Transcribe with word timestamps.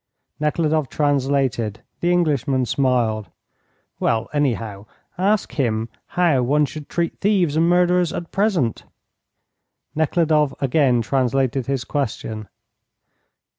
Nekhludoff 0.39 0.89
translated. 0.89 1.81
The 1.99 2.11
Englishman 2.11 2.65
smiled. 2.65 3.27
"Well, 3.99 4.29
anyhow, 4.33 4.87
ask 5.15 5.51
him 5.51 5.89
how 6.17 6.41
one 6.41 6.65
should 6.65 6.89
treat 6.89 7.19
thieves 7.19 7.55
and 7.55 7.69
murderers 7.69 8.11
at 8.11 8.31
present?" 8.31 8.83
Nekhludoff 9.93 10.59
again 10.59 11.03
translated 11.03 11.67
his 11.67 11.83
question. 11.83 12.47